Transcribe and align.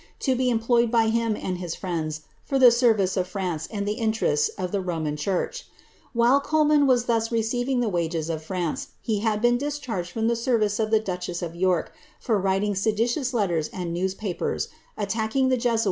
to 0.19 0.33
be 0.35 0.49
em* 0.49 0.59
ployed 0.59 0.89
by 0.89 1.09
him 1.09 1.35
and 1.39 1.59
his 1.59 1.75
friends 1.75 2.21
for 2.43 2.57
the 2.57 2.71
service 2.71 3.15
of 3.15 3.27
France 3.27 3.67
and 3.69 3.87
the 3.87 3.97
intereiti 3.99 4.49
of 4.57 4.71
the 4.71 4.81
Roman 4.81 5.15
church.^ 5.15 5.65
While 6.11 6.41
Coleman 6.41 6.87
was 6.87 7.05
thus 7.05 7.31
receiving 7.31 7.81
the 7.81 7.87
wifei 7.91 8.27
of 8.27 8.41
France, 8.43 8.87
he 8.99 9.19
had 9.19 9.43
been 9.43 9.59
discharged 9.59 10.09
from 10.09 10.27
the 10.27 10.35
service 10.35 10.79
of 10.79 10.89
the 10.89 10.99
ducbesi 10.99 11.51
^ 11.51 11.51
York, 11.53 11.93
for 12.19 12.39
writing 12.39 12.73
seditious 12.73 13.31
letters 13.31 13.69
and 13.71 13.93
newspapers, 13.93 14.69
attacking 14.97 15.49
the 15.49 15.55
jesuitf' 15.55 15.59
L'Ebtrangc*8 15.59 15.59
Brief 15.59 15.61
History; 15.61 15.61
Echard; 15.61 15.65
Lingard. 15.73 15.79